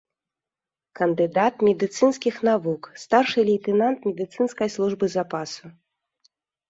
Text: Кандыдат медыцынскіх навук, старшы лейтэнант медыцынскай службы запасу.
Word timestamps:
Кандыдат 0.99 1.55
медыцынскіх 1.67 2.35
навук, 2.49 2.81
старшы 3.03 3.39
лейтэнант 3.51 3.99
медыцынскай 4.11 4.69
службы 4.77 5.05
запасу. 5.17 5.65